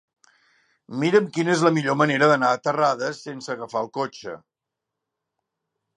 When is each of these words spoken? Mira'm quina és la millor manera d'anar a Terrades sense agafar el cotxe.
Mira'm 1.03 1.27
quina 1.35 1.53
és 1.57 1.61
la 1.67 1.71
millor 1.75 1.99
manera 2.01 2.31
d'anar 2.31 2.51
a 2.55 2.61
Terrades 2.69 3.23
sense 3.29 3.55
agafar 3.57 3.85
el 3.87 3.93
cotxe. 3.99 4.37